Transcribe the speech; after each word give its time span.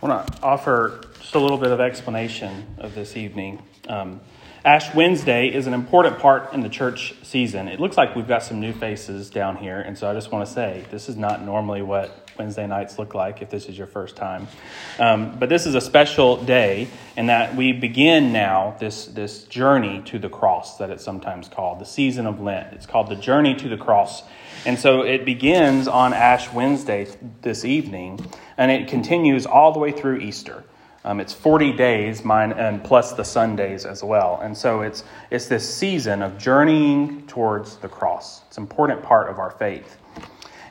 I 0.00 0.06
want 0.06 0.28
to 0.28 0.42
offer 0.44 1.00
just 1.18 1.34
a 1.34 1.40
little 1.40 1.58
bit 1.58 1.72
of 1.72 1.80
explanation 1.80 2.76
of 2.78 2.94
this 2.94 3.16
evening. 3.16 3.60
Um, 3.88 4.20
Ash 4.68 4.94
Wednesday 4.94 5.48
is 5.48 5.66
an 5.66 5.72
important 5.72 6.18
part 6.18 6.52
in 6.52 6.60
the 6.60 6.68
church 6.68 7.14
season. 7.22 7.68
It 7.68 7.80
looks 7.80 7.96
like 7.96 8.14
we've 8.14 8.28
got 8.28 8.42
some 8.42 8.60
new 8.60 8.74
faces 8.74 9.30
down 9.30 9.56
here, 9.56 9.80
and 9.80 9.96
so 9.96 10.10
I 10.10 10.12
just 10.12 10.30
want 10.30 10.46
to 10.46 10.52
say 10.52 10.84
this 10.90 11.08
is 11.08 11.16
not 11.16 11.42
normally 11.42 11.80
what 11.80 12.28
Wednesday 12.38 12.66
nights 12.66 12.98
look 12.98 13.14
like 13.14 13.40
if 13.40 13.48
this 13.48 13.64
is 13.64 13.78
your 13.78 13.86
first 13.86 14.14
time. 14.14 14.46
Um, 14.98 15.38
but 15.38 15.48
this 15.48 15.64
is 15.64 15.74
a 15.74 15.80
special 15.80 16.44
day 16.44 16.88
in 17.16 17.28
that 17.28 17.56
we 17.56 17.72
begin 17.72 18.30
now 18.30 18.76
this, 18.78 19.06
this 19.06 19.44
journey 19.44 20.02
to 20.04 20.18
the 20.18 20.28
cross 20.28 20.76
that 20.76 20.90
it's 20.90 21.02
sometimes 21.02 21.48
called, 21.48 21.78
the 21.78 21.86
season 21.86 22.26
of 22.26 22.38
Lent. 22.38 22.74
It's 22.74 22.84
called 22.84 23.08
the 23.08 23.16
journey 23.16 23.54
to 23.54 23.70
the 23.70 23.78
cross. 23.78 24.22
And 24.66 24.78
so 24.78 25.00
it 25.00 25.24
begins 25.24 25.88
on 25.88 26.12
Ash 26.12 26.52
Wednesday 26.52 27.06
this 27.40 27.64
evening, 27.64 28.20
and 28.58 28.70
it 28.70 28.88
continues 28.88 29.46
all 29.46 29.72
the 29.72 29.78
way 29.78 29.92
through 29.92 30.18
Easter. 30.18 30.62
Um, 31.08 31.20
it's 31.20 31.32
40 31.32 31.72
days, 31.72 32.22
mine, 32.22 32.52
and 32.52 32.84
plus 32.84 33.14
the 33.14 33.24
Sundays 33.24 33.86
as 33.86 34.04
well. 34.04 34.40
And 34.42 34.54
so 34.54 34.82
it's, 34.82 35.04
it's 35.30 35.46
this 35.46 35.66
season 35.74 36.20
of 36.20 36.36
journeying 36.36 37.26
towards 37.26 37.76
the 37.76 37.88
cross. 37.88 38.42
It's 38.46 38.58
an 38.58 38.64
important 38.64 39.02
part 39.02 39.30
of 39.30 39.38
our 39.38 39.50
faith. 39.52 39.96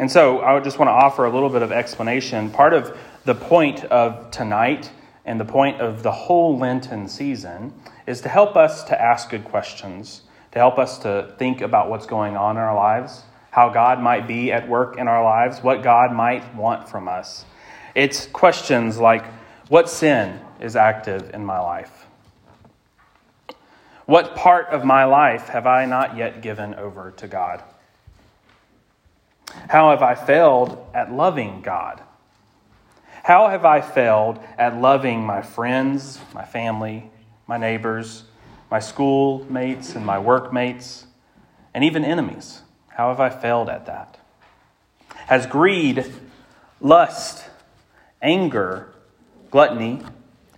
And 0.00 0.10
so 0.10 0.40
I 0.40 0.58
just 0.58 0.76
want 0.76 0.88
to 0.88 0.92
offer 0.92 1.24
a 1.26 1.30
little 1.30 1.50
bit 1.50 1.62
of 1.62 1.70
explanation. 1.70 2.50
Part 2.50 2.72
of 2.72 2.98
the 3.24 3.36
point 3.36 3.84
of 3.84 4.32
tonight 4.32 4.90
and 5.24 5.38
the 5.38 5.44
point 5.44 5.80
of 5.80 6.02
the 6.02 6.10
whole 6.10 6.58
Lenten 6.58 7.06
season 7.06 7.72
is 8.08 8.20
to 8.22 8.28
help 8.28 8.56
us 8.56 8.82
to 8.84 9.00
ask 9.00 9.30
good 9.30 9.44
questions, 9.44 10.22
to 10.50 10.58
help 10.58 10.80
us 10.80 10.98
to 10.98 11.32
think 11.38 11.60
about 11.60 11.90
what's 11.90 12.06
going 12.06 12.36
on 12.36 12.56
in 12.56 12.62
our 12.64 12.74
lives, 12.74 13.22
how 13.52 13.68
God 13.68 14.02
might 14.02 14.26
be 14.26 14.50
at 14.50 14.68
work 14.68 14.98
in 14.98 15.06
our 15.06 15.22
lives, 15.22 15.60
what 15.62 15.84
God 15.84 16.12
might 16.12 16.56
want 16.56 16.88
from 16.88 17.06
us. 17.06 17.44
It's 17.94 18.26
questions 18.26 18.98
like 18.98 19.24
what 19.68 19.88
sin 19.88 20.40
is 20.60 20.76
active 20.76 21.30
in 21.34 21.44
my 21.44 21.58
life? 21.58 22.06
What 24.06 24.36
part 24.36 24.66
of 24.68 24.84
my 24.84 25.04
life 25.04 25.48
have 25.48 25.66
I 25.66 25.86
not 25.86 26.16
yet 26.16 26.42
given 26.42 26.74
over 26.74 27.12
to 27.12 27.26
God? 27.26 27.62
How 29.68 29.90
have 29.90 30.02
I 30.02 30.14
failed 30.14 30.84
at 30.92 31.12
loving 31.12 31.62
God? 31.62 32.02
How 33.22 33.48
have 33.48 33.64
I 33.64 33.80
failed 33.80 34.38
at 34.58 34.78
loving 34.78 35.24
my 35.24 35.40
friends, 35.40 36.20
my 36.34 36.44
family, 36.44 37.10
my 37.46 37.56
neighbors, 37.56 38.24
my 38.70 38.80
schoolmates, 38.80 39.94
and 39.94 40.04
my 40.04 40.18
workmates, 40.18 41.06
and 41.72 41.82
even 41.82 42.04
enemies? 42.04 42.60
How 42.88 43.08
have 43.08 43.20
I 43.20 43.30
failed 43.30 43.70
at 43.70 43.86
that? 43.86 44.18
Has 45.28 45.46
greed, 45.46 46.04
lust, 46.80 47.46
anger, 48.20 48.93
gluttony, 49.54 50.00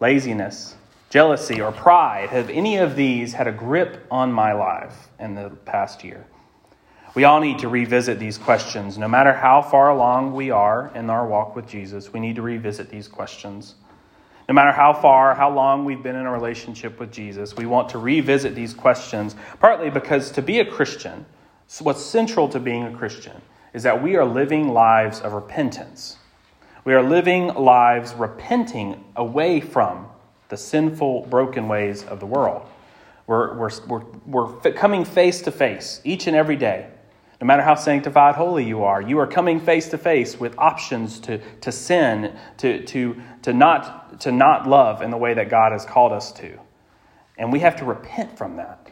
laziness, 0.00 0.74
jealousy, 1.10 1.60
or 1.60 1.70
pride, 1.70 2.30
have 2.30 2.48
any 2.48 2.78
of 2.78 2.96
these 2.96 3.34
had 3.34 3.46
a 3.46 3.52
grip 3.52 4.06
on 4.10 4.32
my 4.32 4.50
life 4.54 5.08
in 5.20 5.34
the 5.34 5.50
past 5.66 6.02
year? 6.02 6.24
We 7.14 7.24
all 7.24 7.38
need 7.38 7.58
to 7.58 7.68
revisit 7.68 8.18
these 8.18 8.38
questions. 8.38 8.96
No 8.96 9.06
matter 9.06 9.34
how 9.34 9.60
far 9.60 9.90
along 9.90 10.32
we 10.32 10.50
are 10.50 10.90
in 10.94 11.10
our 11.10 11.26
walk 11.26 11.54
with 11.54 11.68
Jesus, 11.68 12.14
we 12.14 12.18
need 12.18 12.36
to 12.36 12.42
revisit 12.42 12.88
these 12.88 13.08
questions. 13.08 13.74
No 14.48 14.54
matter 14.54 14.72
how 14.72 14.94
far, 14.94 15.34
how 15.34 15.50
long 15.50 15.84
we've 15.84 16.02
been 16.02 16.16
in 16.16 16.24
a 16.24 16.32
relationship 16.32 16.98
with 16.98 17.12
Jesus, 17.12 17.54
we 17.54 17.66
want 17.66 17.90
to 17.90 17.98
revisit 17.98 18.54
these 18.54 18.72
questions, 18.72 19.36
partly 19.60 19.90
because 19.90 20.30
to 20.30 20.40
be 20.40 20.60
a 20.60 20.64
Christian, 20.64 21.26
what's 21.80 22.02
central 22.02 22.48
to 22.48 22.58
being 22.58 22.84
a 22.84 22.96
Christian 22.96 23.42
is 23.74 23.82
that 23.82 24.02
we 24.02 24.16
are 24.16 24.24
living 24.24 24.72
lives 24.72 25.20
of 25.20 25.34
repentance. 25.34 26.16
We 26.88 26.94
are 26.94 27.02
living 27.02 27.48
lives 27.48 28.14
repenting 28.14 29.04
away 29.14 29.60
from 29.60 30.06
the 30.48 30.56
sinful, 30.56 31.26
broken 31.26 31.68
ways 31.68 32.02
of 32.02 32.18
the 32.18 32.24
world. 32.24 32.66
We're, 33.26 33.58
we're, 33.58 33.70
we're, 33.86 34.04
we're 34.24 34.72
coming 34.72 35.04
face 35.04 35.42
to 35.42 35.50
face 35.50 36.00
each 36.02 36.26
and 36.26 36.34
every 36.34 36.56
day. 36.56 36.86
No 37.42 37.46
matter 37.46 37.62
how 37.62 37.74
sanctified, 37.74 38.36
holy 38.36 38.64
you 38.64 38.84
are, 38.84 39.02
you 39.02 39.18
are 39.18 39.26
coming 39.26 39.60
face 39.60 39.90
to 39.90 39.98
face 39.98 40.40
with 40.40 40.58
options 40.58 41.20
to, 41.20 41.36
to 41.60 41.70
sin, 41.70 42.34
to, 42.56 42.82
to, 42.86 43.20
to, 43.42 43.52
not, 43.52 44.20
to 44.22 44.32
not 44.32 44.66
love 44.66 45.02
in 45.02 45.10
the 45.10 45.18
way 45.18 45.34
that 45.34 45.50
God 45.50 45.72
has 45.72 45.84
called 45.84 46.14
us 46.14 46.32
to. 46.32 46.58
And 47.36 47.52
we 47.52 47.58
have 47.58 47.76
to 47.76 47.84
repent 47.84 48.38
from 48.38 48.56
that. 48.56 48.88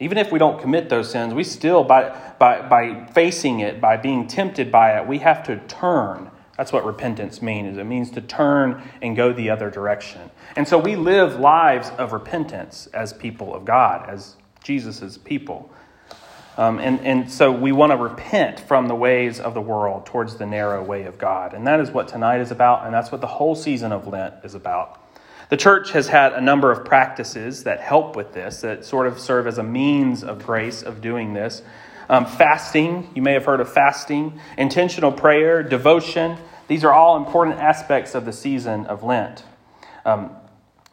Even 0.00 0.16
if 0.16 0.32
we 0.32 0.38
don't 0.38 0.62
commit 0.62 0.88
those 0.88 1.10
sins, 1.10 1.34
we 1.34 1.44
still, 1.44 1.84
by, 1.84 2.18
by, 2.38 2.66
by 2.66 3.04
facing 3.12 3.60
it, 3.60 3.82
by 3.82 3.98
being 3.98 4.28
tempted 4.28 4.72
by 4.72 4.98
it, 4.98 5.06
we 5.06 5.18
have 5.18 5.42
to 5.42 5.58
turn. 5.68 6.30
That's 6.56 6.72
what 6.72 6.86
repentance 6.86 7.42
means. 7.42 7.78
It 7.78 7.84
means 7.84 8.10
to 8.12 8.20
turn 8.20 8.82
and 9.02 9.16
go 9.16 9.32
the 9.32 9.50
other 9.50 9.70
direction. 9.70 10.30
And 10.56 10.66
so 10.66 10.78
we 10.78 10.94
live 10.94 11.40
lives 11.40 11.90
of 11.98 12.12
repentance 12.12 12.86
as 12.94 13.12
people 13.12 13.54
of 13.54 13.64
God, 13.64 14.08
as 14.08 14.36
Jesus' 14.62 15.18
people. 15.18 15.70
Um, 16.56 16.78
and, 16.78 17.00
and 17.00 17.30
so 17.30 17.50
we 17.50 17.72
want 17.72 17.90
to 17.90 17.96
repent 17.96 18.60
from 18.60 18.86
the 18.86 18.94
ways 18.94 19.40
of 19.40 19.54
the 19.54 19.60
world 19.60 20.06
towards 20.06 20.36
the 20.36 20.46
narrow 20.46 20.84
way 20.84 21.04
of 21.04 21.18
God. 21.18 21.52
And 21.52 21.66
that 21.66 21.80
is 21.80 21.90
what 21.90 22.06
tonight 22.06 22.40
is 22.40 22.52
about, 22.52 22.84
and 22.84 22.94
that's 22.94 23.10
what 23.10 23.20
the 23.20 23.26
whole 23.26 23.56
season 23.56 23.90
of 23.90 24.06
Lent 24.06 24.34
is 24.44 24.54
about. 24.54 25.00
The 25.48 25.56
church 25.56 25.90
has 25.90 26.08
had 26.08 26.32
a 26.32 26.40
number 26.40 26.70
of 26.70 26.84
practices 26.84 27.64
that 27.64 27.80
help 27.80 28.14
with 28.14 28.32
this, 28.32 28.60
that 28.60 28.84
sort 28.84 29.06
of 29.08 29.18
serve 29.18 29.46
as 29.48 29.58
a 29.58 29.62
means 29.62 30.22
of 30.22 30.44
grace 30.46 30.82
of 30.82 31.00
doing 31.00 31.34
this. 31.34 31.62
Um, 32.08 32.26
fasting, 32.26 33.10
you 33.14 33.22
may 33.22 33.32
have 33.32 33.44
heard 33.44 33.60
of 33.60 33.72
fasting, 33.72 34.38
intentional 34.58 35.12
prayer, 35.12 35.62
devotion. 35.62 36.36
These 36.68 36.84
are 36.84 36.92
all 36.92 37.16
important 37.16 37.58
aspects 37.58 38.14
of 38.14 38.24
the 38.24 38.32
season 38.32 38.86
of 38.86 39.02
Lent. 39.02 39.44
Um, 40.04 40.30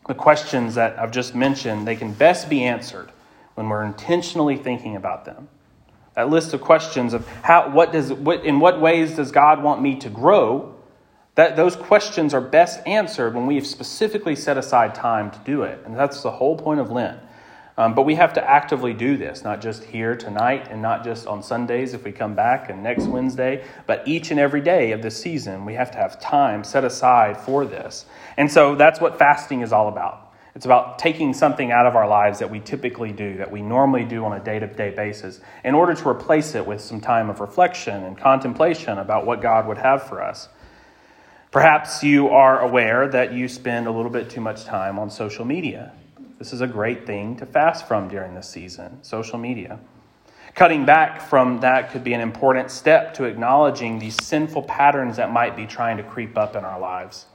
the 0.07 0.13
questions 0.13 0.75
that 0.75 0.97
I've 0.99 1.11
just 1.11 1.35
mentioned, 1.35 1.87
they 1.87 1.95
can 1.95 2.13
best 2.13 2.49
be 2.49 2.63
answered 2.63 3.11
when 3.55 3.69
we're 3.69 3.83
intentionally 3.83 4.57
thinking 4.57 4.95
about 4.95 5.25
them. 5.25 5.47
That 6.15 6.29
list 6.29 6.53
of 6.53 6.61
questions 6.61 7.13
of 7.13 7.27
how, 7.43 7.69
what 7.69 7.91
does, 7.91 8.11
what, 8.11 8.45
in 8.45 8.59
what 8.59 8.81
ways 8.81 9.15
does 9.15 9.31
God 9.31 9.63
want 9.63 9.81
me 9.81 9.95
to 9.97 10.09
grow 10.09 10.75
that 11.35 11.55
those 11.55 11.75
questions 11.75 12.33
are 12.33 12.41
best 12.41 12.85
answered 12.85 13.33
when 13.33 13.47
we 13.47 13.55
have 13.55 13.65
specifically 13.65 14.35
set 14.35 14.57
aside 14.57 14.93
time 14.93 15.31
to 15.31 15.39
do 15.39 15.63
it. 15.63 15.79
And 15.85 15.95
that's 15.95 16.21
the 16.21 16.31
whole 16.31 16.57
point 16.57 16.79
of 16.79 16.91
Lent. 16.91 17.19
Um, 17.77 17.95
but 17.95 18.03
we 18.03 18.15
have 18.15 18.33
to 18.33 18.49
actively 18.49 18.93
do 18.93 19.17
this, 19.17 19.43
not 19.43 19.61
just 19.61 19.83
here 19.83 20.15
tonight 20.15 20.67
and 20.69 20.81
not 20.81 21.03
just 21.03 21.25
on 21.25 21.41
Sundays 21.41 21.93
if 21.93 22.03
we 22.03 22.11
come 22.11 22.35
back 22.35 22.69
and 22.69 22.83
next 22.83 23.05
Wednesday, 23.05 23.63
but 23.87 24.05
each 24.07 24.29
and 24.29 24.39
every 24.39 24.61
day 24.61 24.91
of 24.91 25.01
the 25.01 25.11
season, 25.11 25.65
we 25.65 25.73
have 25.75 25.91
to 25.91 25.97
have 25.97 26.19
time 26.19 26.63
set 26.63 26.83
aside 26.83 27.37
for 27.37 27.65
this. 27.65 28.05
And 28.37 28.51
so 28.51 28.75
that's 28.75 28.99
what 28.99 29.17
fasting 29.17 29.61
is 29.61 29.71
all 29.71 29.87
about. 29.87 30.33
It's 30.53 30.65
about 30.65 30.99
taking 30.99 31.33
something 31.33 31.71
out 31.71 31.85
of 31.85 31.95
our 31.95 32.07
lives 32.07 32.39
that 32.39 32.51
we 32.51 32.59
typically 32.59 33.13
do, 33.13 33.37
that 33.37 33.51
we 33.51 33.61
normally 33.61 34.03
do 34.03 34.25
on 34.25 34.33
a 34.33 34.43
day 34.43 34.59
to 34.59 34.67
day 34.67 34.89
basis, 34.89 35.39
in 35.63 35.73
order 35.73 35.93
to 35.93 36.09
replace 36.09 36.55
it 36.55 36.65
with 36.65 36.81
some 36.81 36.99
time 36.99 37.29
of 37.29 37.39
reflection 37.39 38.03
and 38.03 38.17
contemplation 38.17 38.97
about 38.97 39.25
what 39.25 39.41
God 39.41 39.65
would 39.67 39.77
have 39.77 40.03
for 40.03 40.21
us. 40.21 40.49
Perhaps 41.51 42.03
you 42.03 42.29
are 42.29 42.59
aware 42.59 43.07
that 43.07 43.33
you 43.33 43.47
spend 43.47 43.87
a 43.87 43.91
little 43.91 44.11
bit 44.11 44.29
too 44.29 44.41
much 44.41 44.65
time 44.65 44.99
on 44.99 45.09
social 45.09 45.45
media. 45.45 45.93
This 46.41 46.53
is 46.53 46.61
a 46.61 46.67
great 46.67 47.05
thing 47.05 47.35
to 47.35 47.45
fast 47.45 47.87
from 47.87 48.07
during 48.07 48.33
this 48.33 48.49
season 48.49 49.03
social 49.03 49.37
media. 49.37 49.79
Cutting 50.55 50.85
back 50.85 51.21
from 51.21 51.59
that 51.59 51.91
could 51.91 52.03
be 52.03 52.13
an 52.13 52.19
important 52.19 52.71
step 52.71 53.13
to 53.13 53.25
acknowledging 53.25 53.99
these 53.99 54.15
sinful 54.23 54.63
patterns 54.63 55.17
that 55.17 55.31
might 55.31 55.55
be 55.55 55.67
trying 55.67 55.97
to 55.97 56.03
creep 56.03 56.39
up 56.39 56.55
in 56.55 56.65
our 56.65 56.79
lives. 56.79 57.27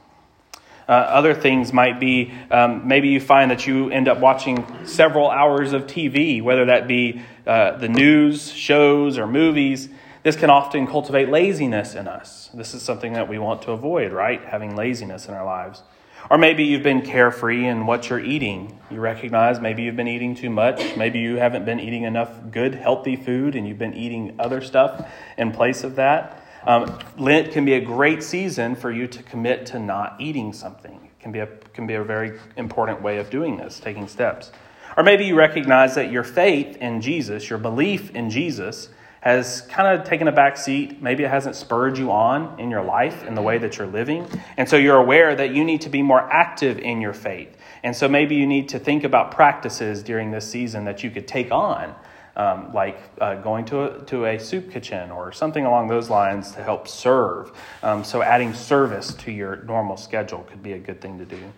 Uh, 0.89 0.91
other 0.91 1.33
things 1.33 1.71
might 1.71 2.01
be 2.01 2.33
um, 2.51 2.85
maybe 2.85 3.07
you 3.07 3.21
find 3.21 3.49
that 3.49 3.65
you 3.65 3.89
end 3.91 4.09
up 4.09 4.19
watching 4.19 4.67
several 4.85 5.29
hours 5.29 5.71
of 5.71 5.83
TV, 5.83 6.43
whether 6.43 6.65
that 6.65 6.85
be 6.85 7.21
uh, 7.45 7.77
the 7.77 7.87
news, 7.87 8.51
shows, 8.51 9.17
or 9.17 9.25
movies, 9.25 9.87
this 10.23 10.35
can 10.35 10.49
often 10.49 10.85
cultivate 10.85 11.29
laziness 11.29 11.95
in 11.95 12.09
us. 12.09 12.49
This 12.53 12.73
is 12.73 12.81
something 12.81 13.13
that 13.13 13.29
we 13.29 13.39
want 13.39 13.61
to 13.61 13.71
avoid, 13.71 14.11
right? 14.11 14.43
Having 14.43 14.75
laziness 14.75 15.29
in 15.29 15.33
our 15.33 15.45
lives. 15.45 15.81
Or 16.29 16.37
maybe 16.37 16.65
you've 16.65 16.83
been 16.83 17.01
carefree 17.01 17.65
in 17.65 17.85
what 17.85 18.09
you're 18.09 18.19
eating. 18.19 18.79
You 18.91 18.99
recognize 18.99 19.61
maybe 19.61 19.83
you've 19.83 19.95
been 19.95 20.09
eating 20.09 20.35
too 20.35 20.49
much. 20.49 20.97
Maybe 20.97 21.19
you 21.19 21.37
haven't 21.37 21.63
been 21.63 21.79
eating 21.79 22.03
enough 22.03 22.31
good, 22.51 22.75
healthy 22.75 23.15
food 23.15 23.55
and 23.55 23.67
you've 23.67 23.77
been 23.77 23.93
eating 23.93 24.35
other 24.37 24.59
stuff 24.59 25.09
in 25.37 25.51
place 25.51 25.83
of 25.83 25.95
that. 25.95 26.43
Um, 26.65 26.99
Lent 27.17 27.51
can 27.51 27.63
be 27.63 27.73
a 27.73 27.81
great 27.81 28.21
season 28.21 28.75
for 28.75 28.91
you 28.91 29.07
to 29.07 29.23
commit 29.23 29.65
to 29.67 29.79
not 29.79 30.17
eating 30.19 30.51
something. 30.51 30.95
It 31.05 31.21
can 31.21 31.31
be, 31.31 31.39
a, 31.39 31.47
can 31.73 31.87
be 31.87 31.93
a 31.93 32.03
very 32.03 32.39
important 32.57 33.01
way 33.01 33.19
of 33.19 33.29
doing 33.29 33.55
this, 33.55 33.79
taking 33.79 34.07
steps. 34.07 34.51
Or 34.97 35.03
maybe 35.03 35.25
you 35.25 35.35
recognize 35.35 35.95
that 35.95 36.11
your 36.11 36.23
faith 36.23 36.75
in 36.77 36.99
Jesus, 36.99 37.49
your 37.49 37.59
belief 37.59 38.13
in 38.15 38.29
Jesus, 38.29 38.89
has 39.27 39.59
kind 39.63 39.99
of 39.99 40.07
taken 40.07 40.29
a 40.29 40.31
back 40.31 40.55
seat. 40.55 41.01
Maybe 41.01 41.25
it 41.25 41.29
hasn't 41.29 41.57
spurred 41.57 41.97
you 41.97 42.13
on 42.13 42.57
in 42.61 42.71
your 42.71 42.81
life 42.81 43.25
in 43.25 43.35
the 43.35 43.41
way 43.41 43.57
that 43.57 43.77
you're 43.77 43.85
living. 43.85 44.25
And 44.55 44.69
so 44.69 44.77
you're 44.77 44.95
aware 44.95 45.35
that 45.35 45.53
you 45.53 45.65
need 45.65 45.81
to 45.81 45.89
be 45.89 46.01
more 46.01 46.21
active 46.31 46.79
in 46.79 47.01
your 47.01 47.11
faith. 47.11 47.57
And 47.83 47.93
so 47.93 48.07
maybe 48.07 48.35
you 48.35 48.47
need 48.47 48.69
to 48.69 48.79
think 48.79 49.03
about 49.03 49.31
practices 49.31 50.01
during 50.01 50.31
this 50.31 50.49
season 50.49 50.85
that 50.85 51.03
you 51.03 51.11
could 51.11 51.27
take 51.27 51.51
on 51.51 51.93
um, 52.37 52.71
like 52.71 52.97
uh, 53.19 53.35
going 53.35 53.65
to 53.65 53.83
a, 53.83 54.05
to 54.05 54.27
a 54.27 54.39
soup 54.39 54.71
kitchen 54.71 55.11
or 55.11 55.33
something 55.33 55.65
along 55.65 55.89
those 55.89 56.09
lines 56.09 56.53
to 56.53 56.63
help 56.63 56.87
serve. 56.87 57.51
Um, 57.83 58.05
so, 58.05 58.21
adding 58.21 58.53
service 58.53 59.13
to 59.15 59.31
your 59.31 59.57
normal 59.63 59.97
schedule 59.97 60.45
could 60.49 60.63
be 60.63 60.71
a 60.71 60.79
good 60.79 61.01
thing 61.01 61.17
to 61.17 61.25
do. 61.25 61.51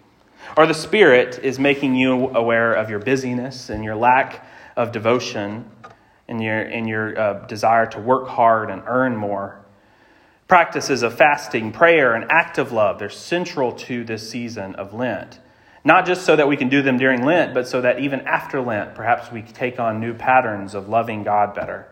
Or 0.58 0.66
the 0.66 0.74
Spirit 0.74 1.40
is 1.44 1.60
making 1.60 1.94
you 1.96 2.30
aware 2.30 2.74
of 2.74 2.90
your 2.90 3.00
busyness 3.00 3.70
and 3.70 3.84
your 3.84 3.96
lack 3.96 4.44
of 4.76 4.92
devotion 4.92 5.70
and 6.30 6.42
your, 6.42 6.62
and 6.62 6.88
your 6.88 7.20
uh, 7.20 7.46
desire 7.48 7.88
to 7.88 8.00
work 8.00 8.28
hard 8.28 8.70
and 8.70 8.84
earn 8.86 9.18
more. 9.18 9.60
Practices 10.48 11.04
of 11.04 11.16
fasting, 11.16 11.72
prayer, 11.72 12.14
and 12.14 12.32
active 12.32 12.72
love, 12.72 13.00
they're 13.00 13.10
central 13.10 13.72
to 13.74 14.04
this 14.04 14.30
season 14.30 14.76
of 14.76 14.94
Lent. 14.94 15.40
Not 15.84 16.06
just 16.06 16.26
so 16.26 16.36
that 16.36 16.48
we 16.48 16.56
can 16.56 16.70
do 16.70 16.82
them 16.82 16.98
during 16.98 17.24
Lent, 17.26 17.54
but 17.54 17.68
so 17.68 17.82
that 17.82 18.00
even 18.00 18.22
after 18.22 18.62
Lent, 18.62 18.96
perhaps 18.96 19.32
we 19.32 19.42
take 19.42 19.80
on 19.80 20.00
new 20.00 20.14
patterns 20.14 20.76
of 20.76 20.88
loving 20.88 21.24
God 21.24 21.56
better. 21.56 21.88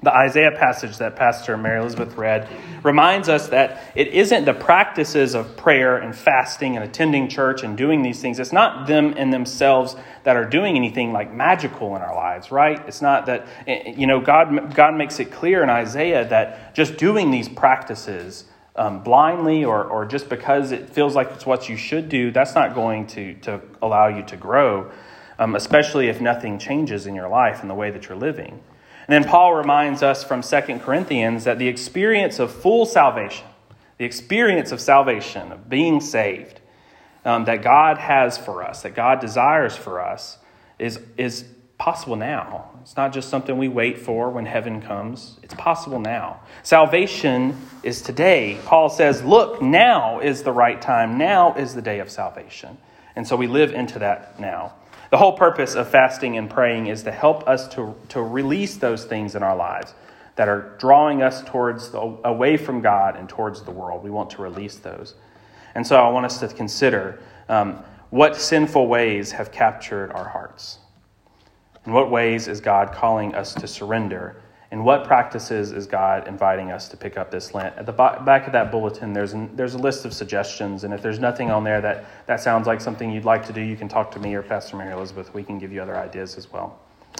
The 0.00 0.14
Isaiah 0.14 0.52
passage 0.52 0.98
that 0.98 1.16
Pastor 1.16 1.56
Mary 1.56 1.80
Elizabeth 1.80 2.16
read 2.16 2.48
reminds 2.84 3.28
us 3.28 3.48
that 3.48 3.90
it 3.96 4.06
isn't 4.08 4.44
the 4.44 4.54
practices 4.54 5.34
of 5.34 5.56
prayer 5.56 5.96
and 5.96 6.14
fasting 6.14 6.76
and 6.76 6.84
attending 6.84 7.28
church 7.28 7.64
and 7.64 7.76
doing 7.76 8.02
these 8.02 8.20
things. 8.20 8.38
It's 8.38 8.52
not 8.52 8.86
them 8.86 9.14
in 9.14 9.30
themselves 9.30 9.96
that 10.22 10.36
are 10.36 10.44
doing 10.44 10.76
anything 10.76 11.12
like 11.12 11.34
magical 11.34 11.96
in 11.96 12.02
our 12.02 12.14
lives, 12.14 12.52
right? 12.52 12.80
It's 12.86 13.02
not 13.02 13.26
that, 13.26 13.48
you 13.66 14.06
know, 14.06 14.20
God, 14.20 14.72
God 14.72 14.94
makes 14.94 15.18
it 15.18 15.32
clear 15.32 15.64
in 15.64 15.70
Isaiah 15.70 16.28
that 16.28 16.76
just 16.76 16.96
doing 16.96 17.32
these 17.32 17.48
practices 17.48 18.44
um, 18.76 19.02
blindly 19.02 19.64
or, 19.64 19.82
or 19.82 20.04
just 20.04 20.28
because 20.28 20.70
it 20.70 20.88
feels 20.88 21.16
like 21.16 21.32
it's 21.32 21.44
what 21.44 21.68
you 21.68 21.76
should 21.76 22.08
do, 22.08 22.30
that's 22.30 22.54
not 22.54 22.72
going 22.72 23.08
to, 23.08 23.34
to 23.40 23.60
allow 23.82 24.06
you 24.06 24.22
to 24.26 24.36
grow, 24.36 24.92
um, 25.40 25.56
especially 25.56 26.06
if 26.06 26.20
nothing 26.20 26.56
changes 26.60 27.08
in 27.08 27.16
your 27.16 27.28
life 27.28 27.62
and 27.62 27.68
the 27.68 27.74
way 27.74 27.90
that 27.90 28.08
you're 28.08 28.16
living. 28.16 28.60
And 29.08 29.24
then 29.24 29.30
Paul 29.30 29.54
reminds 29.54 30.02
us 30.02 30.22
from 30.22 30.42
2 30.42 30.80
Corinthians 30.80 31.44
that 31.44 31.58
the 31.58 31.66
experience 31.66 32.38
of 32.38 32.52
full 32.52 32.84
salvation, 32.84 33.46
the 33.96 34.04
experience 34.04 34.70
of 34.70 34.80
salvation, 34.80 35.50
of 35.50 35.68
being 35.68 36.02
saved, 36.02 36.60
um, 37.24 37.46
that 37.46 37.62
God 37.62 37.96
has 37.96 38.36
for 38.36 38.62
us, 38.62 38.82
that 38.82 38.94
God 38.94 39.20
desires 39.20 39.74
for 39.74 40.00
us, 40.00 40.36
is, 40.78 41.00
is 41.16 41.46
possible 41.78 42.16
now. 42.16 42.70
It's 42.82 42.96
not 42.96 43.12
just 43.12 43.30
something 43.30 43.56
we 43.56 43.68
wait 43.68 43.98
for 43.98 44.28
when 44.30 44.44
heaven 44.44 44.82
comes, 44.82 45.38
it's 45.42 45.54
possible 45.54 46.00
now. 46.00 46.40
Salvation 46.62 47.56
is 47.82 48.02
today. 48.02 48.58
Paul 48.66 48.90
says, 48.90 49.22
Look, 49.22 49.62
now 49.62 50.20
is 50.20 50.42
the 50.42 50.52
right 50.52 50.80
time. 50.80 51.16
Now 51.16 51.54
is 51.54 51.74
the 51.74 51.82
day 51.82 52.00
of 52.00 52.10
salvation. 52.10 52.76
And 53.16 53.26
so 53.26 53.36
we 53.36 53.46
live 53.46 53.72
into 53.72 53.98
that 54.00 54.38
now. 54.38 54.74
The 55.10 55.16
whole 55.16 55.32
purpose 55.32 55.74
of 55.74 55.88
fasting 55.88 56.36
and 56.36 56.50
praying 56.50 56.88
is 56.88 57.02
to 57.04 57.12
help 57.12 57.48
us 57.48 57.66
to, 57.68 57.94
to 58.10 58.22
release 58.22 58.76
those 58.76 59.04
things 59.04 59.34
in 59.34 59.42
our 59.42 59.56
lives 59.56 59.94
that 60.36 60.48
are 60.48 60.76
drawing 60.78 61.22
us 61.22 61.42
towards 61.42 61.90
the, 61.90 61.98
away 62.24 62.56
from 62.56 62.80
God 62.80 63.16
and 63.16 63.28
towards 63.28 63.62
the 63.62 63.70
world. 63.70 64.04
We 64.04 64.10
want 64.10 64.30
to 64.30 64.42
release 64.42 64.76
those. 64.76 65.14
And 65.74 65.86
so 65.86 65.96
I 65.96 66.08
want 66.10 66.26
us 66.26 66.38
to 66.40 66.48
consider 66.48 67.20
um, 67.48 67.82
what 68.10 68.36
sinful 68.36 68.86
ways 68.86 69.32
have 69.32 69.50
captured 69.50 70.12
our 70.12 70.28
hearts. 70.28 70.78
In 71.86 71.92
what 71.92 72.10
ways 72.10 72.48
is 72.48 72.60
God 72.60 72.92
calling 72.92 73.34
us 73.34 73.54
to 73.54 73.66
surrender 73.66 74.42
and 74.70 74.84
what 74.84 75.04
practices 75.04 75.72
is 75.72 75.86
God 75.86 76.28
inviting 76.28 76.70
us 76.70 76.88
to 76.88 76.96
pick 76.96 77.16
up 77.16 77.30
this 77.30 77.54
Lent? 77.54 77.74
At 77.76 77.86
the 77.86 77.92
back 77.92 78.46
of 78.46 78.52
that 78.52 78.70
bulletin, 78.70 79.14
there's, 79.14 79.32
an, 79.32 79.56
there's 79.56 79.72
a 79.72 79.78
list 79.78 80.04
of 80.04 80.12
suggestions. 80.12 80.84
And 80.84 80.92
if 80.92 81.00
there's 81.00 81.18
nothing 81.18 81.50
on 81.50 81.64
there 81.64 81.80
that, 81.80 82.04
that 82.26 82.40
sounds 82.40 82.66
like 82.66 82.82
something 82.82 83.10
you'd 83.10 83.24
like 83.24 83.46
to 83.46 83.52
do, 83.52 83.62
you 83.62 83.76
can 83.76 83.88
talk 83.88 84.10
to 84.10 84.18
me 84.18 84.34
or 84.34 84.42
Pastor 84.42 84.76
Mary 84.76 84.92
Elizabeth. 84.92 85.32
We 85.32 85.42
can 85.42 85.58
give 85.58 85.72
you 85.72 85.80
other 85.80 85.96
ideas 85.96 86.36
as 86.36 86.52
well. 86.52 86.78